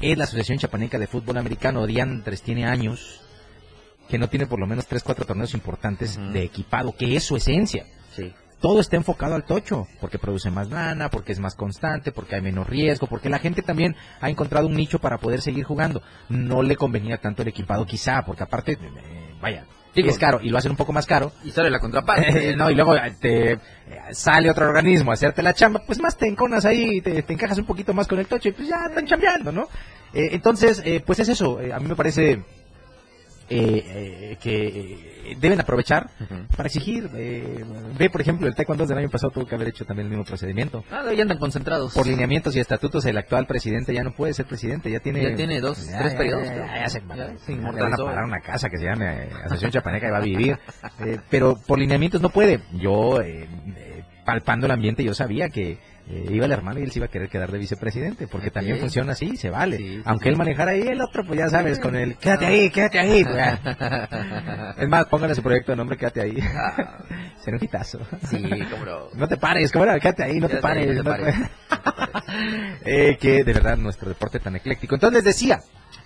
[0.00, 3.22] es la Asociación Chapaneca de Fútbol Americano, Diantres tiene años
[4.08, 7.36] que no tiene por lo menos 3, 4 torneos importantes de equipado, que es su
[7.36, 7.86] esencia.
[8.14, 8.32] Sí.
[8.66, 12.40] Todo está enfocado al tocho, porque produce más lana, porque es más constante, porque hay
[12.40, 16.02] menos riesgo, porque la gente también ha encontrado un nicho para poder seguir jugando.
[16.28, 20.48] No le convenía tanto el equipado quizá, porque aparte, eh, vaya, Digo, es caro y
[20.48, 21.30] lo hacen un poco más caro.
[21.44, 22.56] Y sale la contraparte.
[22.56, 23.60] no, y luego eh, te eh,
[24.10, 27.58] sale otro organismo a hacerte la chamba, pues más te enconas ahí, te, te encajas
[27.58, 29.68] un poquito más con el tocho y pues ya están chambeando, ¿no?
[30.12, 31.60] Eh, entonces, eh, pues es eso.
[31.60, 32.42] Eh, a mí me parece
[33.48, 34.66] eh, eh, que
[35.32, 36.10] eh, deben aprovechar
[36.56, 37.10] para exigir.
[37.14, 37.64] eh,
[37.98, 40.24] ve, por ejemplo, el taekwondo del año pasado tuvo que haber hecho también el mismo
[40.24, 40.84] procedimiento.
[40.90, 41.94] Ah, ya andan concentrados.
[41.94, 45.22] Por lineamientos y estatutos, el actual presidente ya no puede ser presidente, ya tiene...
[45.22, 46.66] Ya tiene dos, ya, tres ya, periodos, Ya, creo.
[46.66, 50.08] ya, ya se, se van a pagar una casa que se llame eh, Asociación Chapaneca
[50.08, 50.58] y va a vivir.
[51.00, 52.60] Eh, pero por lineamientos no puede.
[52.72, 55.78] Yo, eh, eh, palpando el ambiente, yo sabía que
[56.08, 58.78] eh, iba el hermano y él se iba a querer quedar de vicepresidente, porque también
[58.78, 59.76] funciona así, se vale.
[59.78, 62.70] Sí, sí, Aunque él manejara ahí, el otro, pues ya sabes, con el quédate ahí,
[62.70, 63.24] quédate ahí.
[63.24, 63.36] pues,
[64.78, 66.36] es más, pónganle su proyecto de nombre, quédate ahí.
[67.44, 68.00] Será un hitazo.
[68.30, 68.96] Sí, cómo no.
[69.14, 69.98] No te pares, ¿cómo era?
[69.98, 70.96] Quédate ahí, no te Quédate ahí, pares.
[70.96, 71.50] no te no te- pares.
[72.84, 74.94] Eh, que de verdad nuestro deporte tan ecléctico.
[74.96, 75.60] Entonces les decía,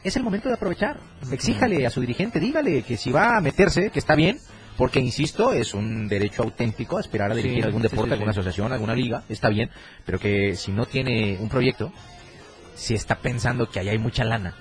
[0.05, 0.99] es el momento de aprovechar.
[1.31, 4.39] Exíjale a su dirigente, dígale que si va a meterse, que está bien,
[4.81, 8.73] porque insisto, es un derecho auténtico aspirar a dirigir Sí, algún deporte, sí, alguna asociación,
[8.73, 9.69] alguna liga, está bien,
[10.07, 11.93] pero que si no tiene un proyecto,
[12.77, 14.55] si está pensando que ahí hay mucha lana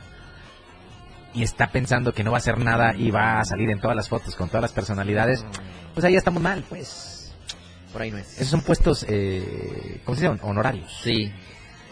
[1.33, 3.95] y está pensando que no va a hacer nada y va a salir en todas
[3.95, 5.45] las fotos con todas las personalidades,
[5.93, 7.33] pues ahí estamos mal, pues.
[7.93, 8.33] Por ahí no es.
[8.33, 10.41] Esos son puestos, eh, ¿cómo se llaman?
[10.43, 10.99] Honorarios.
[11.01, 11.31] Sí.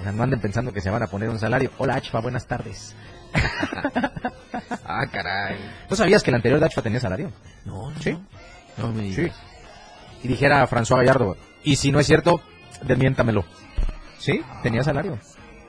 [0.02, 1.72] O sea, no anden pensando que se van a poner un salario.
[1.78, 2.94] Hola, Achfa, buenas tardes.
[5.00, 5.58] Ah, caray.
[5.88, 7.32] ¿Tú sabías que el anterior de Achfa tenía salario?
[7.66, 8.00] No, no.
[8.00, 8.18] Sí.
[8.78, 9.28] No me Sí.
[10.24, 12.42] Y dijera François Gallardo, y si no es cierto,
[12.84, 13.46] desmiéntamelo.
[14.18, 15.20] Sí, tenía salario.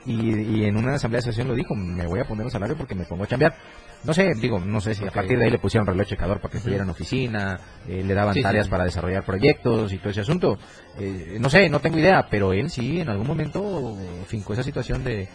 [0.05, 2.75] Y, y en una asamblea de asociación lo dijo, me voy a poner un salario
[2.75, 3.55] porque me pongo a chambear.
[4.03, 6.51] No sé, digo, no sé si a partir de ahí le pusieron reloj checador para
[6.53, 8.71] que estuviera en oficina, eh, le daban sí, tareas sí.
[8.71, 10.57] para desarrollar proyectos y todo ese asunto.
[10.97, 15.03] Eh, no sé, no tengo idea, pero él sí en algún momento fincó esa situación
[15.03, 15.27] de,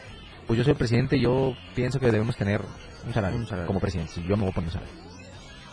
[0.46, 2.60] pues yo soy el presidente, yo pienso que debemos tener
[3.06, 3.66] un salario, Un salario.
[3.66, 4.94] como presidente, si yo me voy a poner un salario.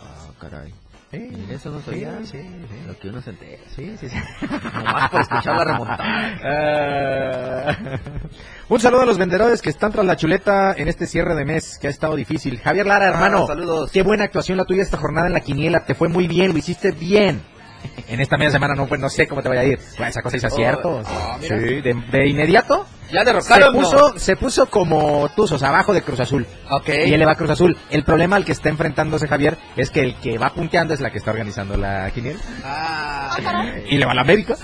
[0.02, 0.74] Ah, caray.
[1.12, 2.20] Sí, eso no sabía.
[2.24, 2.88] Sí, sí, sí.
[2.88, 3.62] Lo que uno se entera.
[3.76, 4.16] Sí, sí, sí.
[4.74, 6.06] Nomás por escuchar la remontada.
[6.46, 8.00] Ah.
[8.70, 11.78] Un saludo a los vendedores que están tras la chuleta en este cierre de mes
[11.80, 12.60] que ha estado difícil.
[12.60, 13.44] Javier Lara, hermano.
[13.44, 13.92] Ah, saludos.
[13.92, 15.84] Qué buena actuación la tuya esta jornada en la quiniela.
[15.86, 17.42] Te fue muy bien, lo hiciste bien.
[18.08, 19.80] En esta media semana no, pues no sé cómo te vaya a ir.
[19.98, 21.06] Pues esa cosa hizo aciertos.
[21.10, 21.58] ah, mira.
[21.60, 23.74] sí, de, de inmediato Ya se derrocaron.
[23.74, 26.46] puso, se puso como tuzos abajo de Cruz Azul.
[26.70, 26.90] Ok.
[26.90, 27.78] Y él le va a Cruz Azul.
[27.90, 31.10] El problema al que está enfrentándose Javier es que el que va punteando es la
[31.10, 32.40] que está organizando la quiniela.
[32.66, 33.38] Ah,
[33.90, 34.56] Y le va a la América.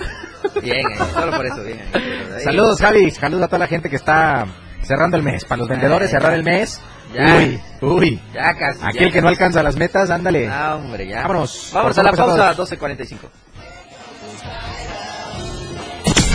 [0.62, 1.80] bien, eh, solo por eso, bien.
[1.94, 2.40] eh.
[2.44, 3.10] Saludos, Javi.
[3.10, 4.46] Saludos a toda la gente que está
[4.88, 5.44] cerrando el mes.
[5.44, 6.80] Para los vendedores, cerrar el mes.
[7.14, 7.36] Ya.
[7.36, 8.20] Uy, uy.
[8.34, 8.80] Ya casi.
[8.82, 10.48] Aquel ya que no alcanza las metas, ándale.
[10.48, 11.22] Ah, hombre, ya.
[11.22, 11.70] Vámonos.
[11.72, 12.72] Vamos Por a la pausa, todos.
[12.72, 13.16] 12.45.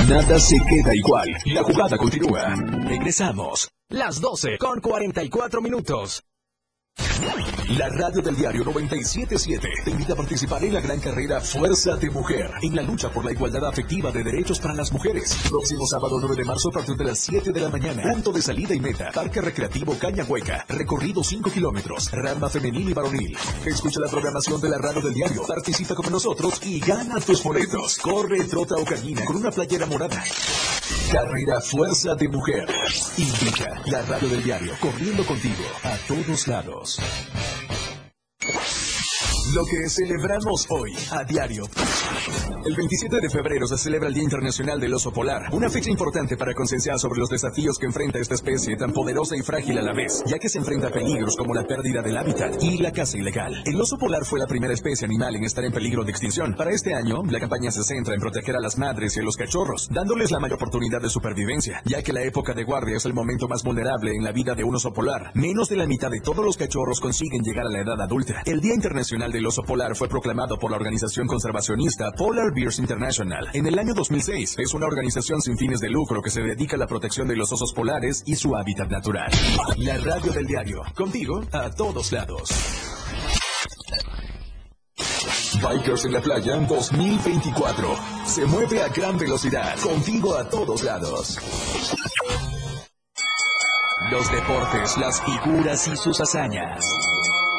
[0.09, 1.29] Nada se queda igual.
[1.45, 2.55] La jugada continúa.
[2.87, 3.69] Regresamos.
[3.89, 6.23] Las 12 con 44 minutos.
[7.77, 12.09] La radio del diario 977 te invita a participar en la gran carrera Fuerza de
[12.11, 15.35] Mujer en la lucha por la igualdad afectiva de derechos para las mujeres.
[15.49, 18.03] Próximo sábado 9 de marzo a partir de las 7 de la mañana.
[18.03, 19.11] Punto de salida y meta.
[19.11, 20.65] Parque Recreativo Caña Hueca.
[20.69, 22.11] Recorrido 5 kilómetros.
[22.11, 23.37] Rama femenil y varonil.
[23.65, 25.43] Escucha la programación de la radio del diario.
[25.47, 27.97] Participa con nosotros y gana tus boletos.
[27.97, 30.23] Corre, trota o camina con una playera morada.
[31.11, 32.67] Carrera Fuerza de Mujer.
[33.17, 36.82] Invita la radio del diario corriendo contigo a todos lados.
[36.83, 37.62] Deus.
[39.53, 41.65] Lo que celebramos hoy a diario.
[42.65, 46.37] El 27 de febrero se celebra el Día Internacional del Oso Polar, una fecha importante
[46.37, 49.93] para concienciar sobre los desafíos que enfrenta esta especie tan poderosa y frágil a la
[49.93, 53.17] vez, ya que se enfrenta a peligros como la pérdida del hábitat y la caza
[53.17, 53.61] ilegal.
[53.65, 56.55] El oso polar fue la primera especie animal en estar en peligro de extinción.
[56.55, 59.35] Para este año, la campaña se centra en proteger a las madres y a los
[59.35, 63.13] cachorros, dándoles la mayor oportunidad de supervivencia, ya que la época de guardia es el
[63.13, 65.31] momento más vulnerable en la vida de un oso polar.
[65.35, 68.41] Menos de la mitad de todos los cachorros consiguen llegar a la edad adulta.
[68.45, 73.49] El Día Internacional del Oso Polar fue proclamado por la organización conservacionista Polar Bears International
[73.53, 74.55] en el año 2006.
[74.59, 77.51] Es una organización sin fines de lucro que se dedica a la protección de los
[77.51, 79.31] osos polares y su hábitat natural.
[79.77, 82.49] La radio del diario, contigo a todos lados.
[85.61, 87.95] Bikers en la playa 2024.
[88.25, 91.39] Se mueve a gran velocidad, contigo a todos lados.
[94.11, 96.85] Los deportes, las figuras y sus hazañas.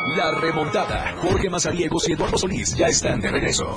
[0.06, 1.14] La remontada.
[1.16, 3.74] Jorge Mazariegos y Eduardo Solís ya están de regreso.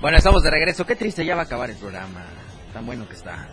[0.00, 0.86] Bueno, estamos de regreso.
[0.86, 2.24] Qué triste, ya va a acabar el programa.
[2.72, 3.48] Tan bueno que está.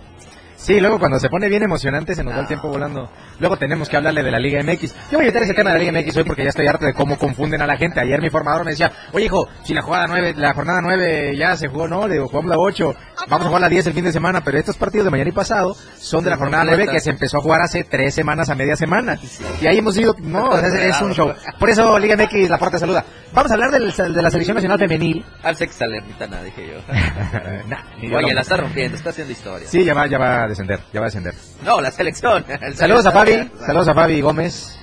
[0.57, 3.09] Sí, luego cuando se pone bien emocionante se nos va el tiempo volando.
[3.39, 4.93] Luego tenemos que hablarle de la Liga MX.
[5.11, 6.83] Yo voy a evitar ese tema de la Liga MX hoy porque ya estoy harto
[6.85, 7.99] de cómo confunden a la gente.
[7.99, 11.55] Ayer mi formador me decía, oye hijo, si la jugada 9, la jornada 9 ya
[11.55, 12.93] se jugó, no, le digo, jugamos la 8,
[13.29, 15.33] vamos a jugar la 10 el fin de semana, pero estos partidos de mañana y
[15.33, 18.55] pasado son de la jornada 9 que se empezó a jugar hace tres semanas a
[18.55, 19.19] media semana.
[19.61, 21.31] Y ahí hemos ido, no, es, es un show.
[21.59, 23.05] Por eso Liga MX, la puerta saluda.
[23.31, 25.23] Vamos a hablar del- de la selección nacional femenil.
[25.43, 26.81] Al sexta Salernitana, dije yo.
[27.67, 29.67] Nah, Oye, la está rompiendo, está haciendo historia.
[29.67, 31.33] Sí, ya va, ya va descender, ya va a descender.
[31.63, 32.45] No, la selección.
[32.61, 33.11] El Saludos a.
[33.11, 34.77] Fabi, saludos a Fabi Gómez.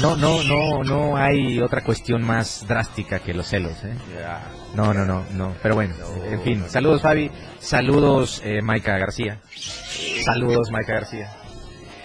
[0.00, 3.94] No, no, no, no hay otra cuestión más drástica que los celos, ¿eh?
[4.74, 5.54] No, no, no, no.
[5.62, 5.94] Pero bueno,
[6.30, 6.64] en fin.
[6.68, 9.40] Saludos Fabi, saludos eh, Maika García.
[10.24, 11.30] Saludos Maika García.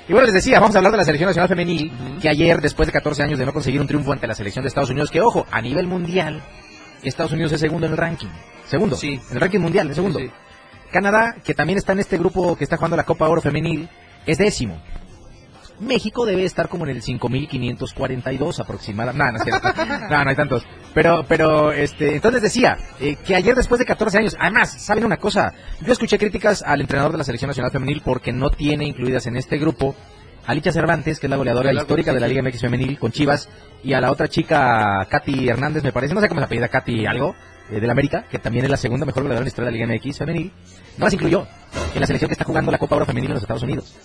[0.07, 2.87] Y bueno, les decía, vamos a hablar de la selección nacional femenil, que ayer, después
[2.87, 5.21] de 14 años de no conseguir un triunfo ante la selección de Estados Unidos, que
[5.21, 6.41] ojo, a nivel mundial,
[7.03, 8.27] Estados Unidos es segundo en el ranking.
[8.67, 9.19] Segundo, Sí.
[9.29, 10.19] en el ranking mundial, es segundo.
[10.19, 10.31] Sí, sí.
[10.91, 13.89] Canadá, que también está en este grupo que está jugando la Copa Oro Femenil,
[14.25, 14.81] es décimo.
[15.79, 19.23] México debe estar como en el 5542 aproximadamente.
[19.25, 19.85] No, no es cierto.
[20.11, 20.63] No, no hay tantos.
[20.93, 25.17] Pero, pero, este, entonces decía eh, que ayer después de 14 años, además, ¿saben una
[25.17, 25.53] cosa?
[25.81, 29.37] Yo escuché críticas al entrenador de la Selección Nacional Femenil porque no tiene incluidas en
[29.37, 29.95] este grupo
[30.45, 33.11] a Licha Cervantes, que es la goleadora La- histórica de la Liga MX Femenil con
[33.11, 33.49] Chivas,
[33.83, 37.05] y a la otra chica, Katy Hernández, me parece, no sé cómo se apellida, Katy
[37.07, 37.35] algo,
[37.71, 39.85] eh, del América, que también es la segunda mejor goleadora en la historia de la
[39.85, 40.51] Liga MX Femenil.
[40.97, 41.47] No las incluyó
[41.93, 43.95] en la selección que está jugando la Copa Oro Femenil en los Estados Unidos.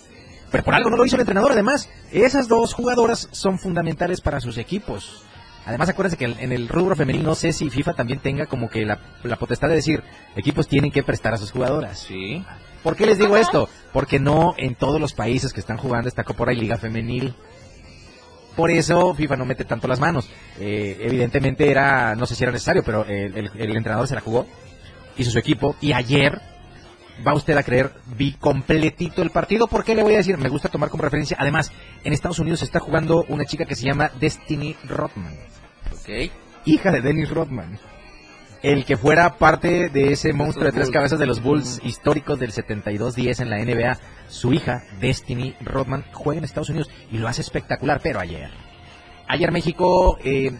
[0.50, 1.52] Pero por algo no lo hizo el entrenador.
[1.52, 5.24] Además, esas dos jugadoras son fundamentales para sus equipos.
[5.66, 8.86] Además, acuérdense que en el rubro femenil no sé si FIFA también tenga como que
[8.86, 10.02] la, la potestad de decir,
[10.36, 11.98] equipos tienen que prestar a sus jugadoras.
[11.98, 12.44] Sí.
[12.84, 13.68] ¿Por qué les digo esto?
[13.92, 17.34] Porque no en todos los países que están jugando esta Copa Oro hay liga femenil.
[18.56, 20.28] Por eso FIFA no mete tanto las manos.
[20.58, 24.20] Eh, evidentemente era, no sé si era necesario, pero el, el- el entrenador se la
[24.22, 24.46] jugó,
[25.18, 26.40] hizo su equipo y ayer,
[27.26, 29.66] va usted a creer, vi completito el partido.
[29.66, 30.36] ¿Por qué le voy a decir?
[30.38, 31.36] Me gusta tomar como referencia.
[31.38, 31.70] Además,
[32.02, 35.34] en Estados Unidos está jugando una chica que se llama Destiny Rodman,
[35.92, 36.30] Ok.
[36.64, 37.78] hija de Dennis Rodman.
[38.66, 42.50] El que fuera parte de ese monstruo de tres cabezas de los Bulls históricos del
[42.50, 43.96] 72-10 en la NBA.
[44.26, 48.50] Su hija, Destiny Rodman, juega en Estados Unidos y lo hace espectacular, pero ayer.
[49.28, 50.50] Ayer México, eh,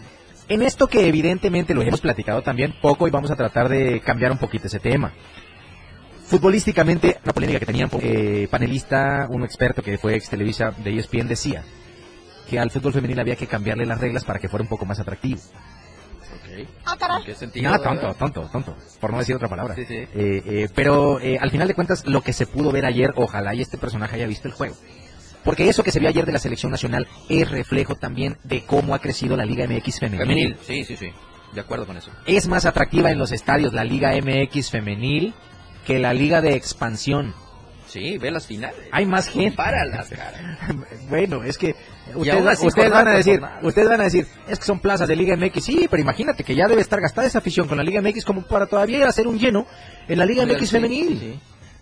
[0.47, 4.31] en esto que evidentemente lo hemos platicado también poco y vamos a tratar de cambiar
[4.31, 5.11] un poquito ese tema.
[6.27, 11.27] Futbolísticamente, la polémica que tenían, eh, panelista, un experto que fue ex Televisa de ESPN
[11.27, 11.61] decía
[12.49, 15.01] que al fútbol femenil había que cambiarle las reglas para que fuera un poco más
[15.01, 15.41] atractivo.
[16.61, 17.71] ¿En qué sentido?
[17.71, 19.75] No, tonto, tonto, tonto, por no decir otra palabra.
[19.75, 19.95] Sí, sí.
[19.95, 23.53] Eh, eh, pero eh, al final de cuentas, lo que se pudo ver ayer, ojalá
[23.53, 24.75] y este personaje haya visto el juego.
[25.43, 28.93] Porque eso que se vio ayer de la selección nacional es reflejo también de cómo
[28.93, 30.19] ha crecido la Liga MX femenil.
[30.19, 31.11] Femenil, sí, sí, sí.
[31.53, 32.11] De acuerdo con eso.
[32.25, 35.33] Es más atractiva en los estadios la Liga MX femenil
[35.85, 37.33] que la Liga de expansión.
[37.87, 38.77] Sí, ve las finales.
[38.91, 39.55] Hay más gente.
[39.55, 40.41] Para las caras.
[41.09, 41.75] Bueno, es que
[42.15, 45.35] ustedes, así, van a decir, ustedes van a decir, es que son plazas de Liga
[45.35, 45.63] MX.
[45.63, 48.41] Sí, pero imagínate que ya debe estar gastada esa afición con la Liga MX como
[48.43, 49.65] para todavía ir a hacer un lleno
[50.07, 51.19] en la Liga MX Sí, femenil.
[51.19, 51.39] sí.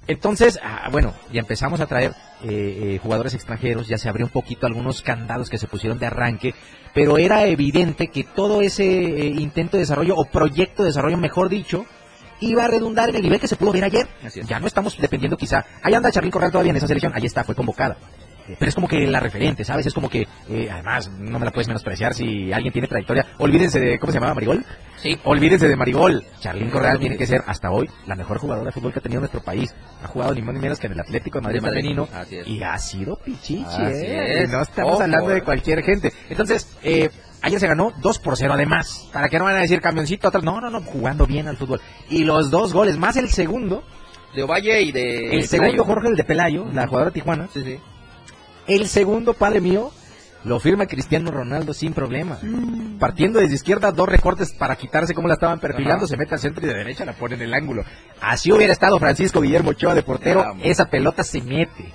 [0.07, 2.11] Entonces, ah, bueno, ya empezamos a traer
[2.43, 2.47] eh,
[2.95, 6.53] eh, jugadores extranjeros, ya se abrió un poquito algunos candados que se pusieron de arranque,
[6.93, 11.49] pero era evidente que todo ese eh, intento de desarrollo o proyecto de desarrollo, mejor
[11.49, 11.87] dicho,
[12.39, 14.07] iba a redundar en el nivel que se pudo ver ayer.
[14.45, 15.65] Ya no estamos dependiendo quizá.
[15.81, 17.97] Ahí anda Charlín Corral todavía en esa selección, ahí está, fue convocada.
[18.47, 19.85] Pero es como que la referente, ¿sabes?
[19.85, 23.25] Es como que, eh, además, no me la puedes menospreciar si alguien tiene trayectoria.
[23.39, 24.35] Olvídense de, ¿cómo se llamaba?
[24.35, 24.63] Marigol.
[25.01, 25.17] Sí.
[25.23, 26.23] Olvídense de Marigol.
[26.39, 29.19] Charlín Corral tiene que ser, hasta hoy, la mejor jugadora de fútbol que ha tenido
[29.19, 29.73] nuestro país.
[30.03, 32.07] Ha jugado ni más ni menos que en el Atlético de Madrid femenino.
[32.45, 34.43] Y ha sido pichichi, Así ¿eh?
[34.43, 34.49] es.
[34.51, 35.43] No estamos Ojo, hablando de eh.
[35.43, 36.13] cualquier gente.
[36.29, 37.09] Entonces, eh,
[37.41, 39.09] ayer se ganó 2 por 0 además.
[39.11, 40.43] Para que no van a decir camioncito atrás.
[40.43, 41.81] No, no, no, jugando bien al fútbol.
[42.09, 43.83] Y los dos goles, más el segundo.
[44.35, 45.35] De Ovalle y de...
[45.35, 45.85] El segundo.
[45.85, 47.47] Jorge, el de Pelayo, la jugadora de Tijuana.
[47.53, 47.79] Sí, sí.
[48.67, 49.91] El segundo, padre mío,
[50.43, 52.37] lo firma Cristiano Ronaldo sin problema.
[52.99, 56.07] Partiendo desde izquierda, dos recortes para quitarse cómo la estaban perfilando, Ajá.
[56.07, 57.83] se mete al centro y de derecha la pone en el ángulo.
[58.21, 60.61] Así hubiera estado Francisco Guillermo Ochoa de portero, Vamos.
[60.65, 61.91] esa pelota se mete.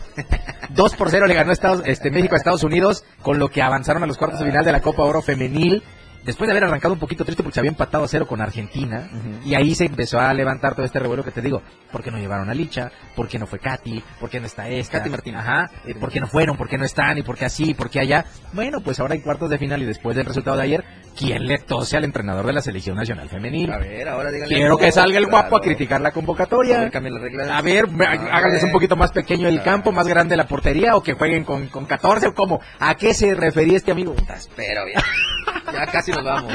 [0.71, 4.03] 2 por 0 le ganó Estados, este, México a Estados Unidos, con lo que avanzaron
[4.03, 5.83] a los cuartos de final de la Copa Oro Femenil.
[6.25, 9.09] Después de haber arrancado un poquito triste porque se había empatado a cero con Argentina,
[9.45, 11.63] y ahí se empezó a levantar todo este revuelo que te digo.
[11.91, 12.93] ¿Por qué no llevaron a Licha?
[13.17, 14.03] ¿Por qué no fue Katy?
[14.21, 14.99] ¿Por qué no está esta?
[14.99, 15.41] Katy Martínez.
[15.41, 15.71] Ajá.
[15.99, 16.57] ¿Por qué no fueron?
[16.57, 17.17] ¿Por qué no están?
[17.19, 17.73] ¿Y por qué así?
[17.75, 18.27] ¿Por qué allá?
[18.53, 20.85] Bueno, pues ahora en cuartos de final y después del resultado de ayer,
[21.17, 23.73] ¿quién le tose al entrenador de la Selección Nacional Femenil?
[23.73, 24.55] A ver, ahora díganle...
[24.55, 26.81] Quiero que salga el guapo a criticar la A convocatoria.
[26.81, 27.51] ver.
[27.51, 28.65] A ver, me- A háganles ver.
[28.67, 31.87] un poquito más pequeño el campo, más grande la portería o que jueguen con, con
[31.87, 32.61] 14 o cómo.
[32.79, 34.15] ¿A qué se refería este amigo?
[34.55, 35.03] Pero ya.
[35.73, 36.53] Ya casi nos vamos.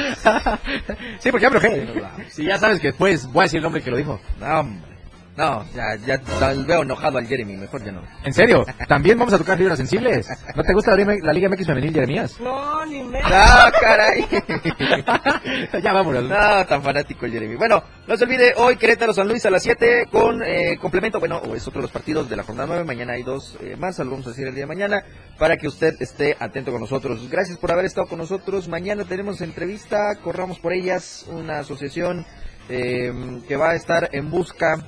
[1.20, 1.86] sí, porque ya me vamos.
[2.28, 4.20] Sí, ya sabes que después voy a decir el nombre que lo dijo.
[4.38, 4.95] No, hombre.
[5.36, 8.00] No, ya, ya tal- veo enojado al Jeremy, mejor ya no.
[8.24, 8.64] ¿En serio?
[8.88, 10.26] ¿También vamos a tocar fibras sensibles?
[10.54, 12.40] ¿No te gusta la Liga, la Liga MX femenil, Jeremías?
[12.40, 13.20] No, ni me...
[13.22, 14.26] ¡Ah, caray!
[15.82, 16.24] ya vámonos.
[16.24, 17.56] No, tan fanático el Jeremy.
[17.56, 21.20] Bueno, no se olvide, hoy Querétaro San Luis a las 7 con eh, complemento.
[21.20, 22.84] Bueno, es otro de los partidos de la jornada 9.
[22.84, 25.02] Mañana hay dos eh, más, lo vamos a decir el día de mañana,
[25.38, 27.28] para que usted esté atento con nosotros.
[27.30, 28.68] Gracias por haber estado con nosotros.
[28.68, 32.24] Mañana tenemos entrevista, corramos por ellas, una asociación
[32.70, 33.12] eh,
[33.46, 34.78] que va a estar en busca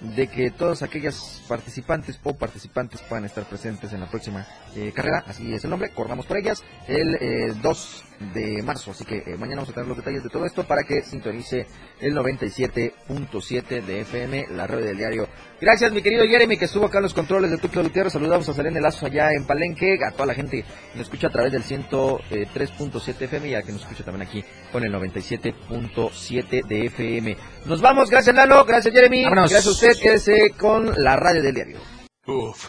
[0.00, 5.24] de que todas aquellas participantes o participantes puedan estar presentes en la próxima eh, carrera,
[5.26, 9.36] así es el nombre, corramos por ellas, el eh, 2 de marzo, así que eh,
[9.38, 11.66] mañana vamos a tener los detalles de todo esto para que sintonice
[12.00, 15.28] el 97.7 de FM, la red del diario.
[15.60, 18.52] Gracias mi querido Jeremy que estuvo acá en los controles de Tuxtla Gutiérrez, saludamos a
[18.54, 21.62] Selene Lazo allá en Palenque, a toda la gente que nos escucha a través del
[21.62, 27.36] 103.7 FM y a que nos escucha también aquí con el 97.7 de FM.
[27.66, 29.50] Nos vamos, gracias Lalo, gracias Jeremy, Vámonos.
[29.50, 31.78] gracias a usted, quédese con la radio del diario.
[32.26, 32.68] Uf.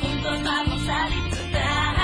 [0.00, 1.96] Juntos vamos a disfrutar.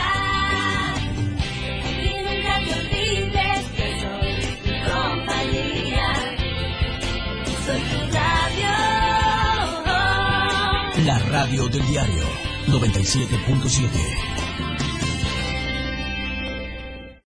[4.00, 6.08] Soy tu compañía.
[7.64, 7.96] Soy tu.
[11.04, 12.24] La radio del diario.
[12.68, 14.45] 97.7.